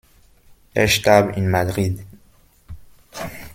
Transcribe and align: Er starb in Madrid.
Er 0.73 0.87
starb 0.87 1.37
in 1.37 1.51
Madrid. 1.51 1.99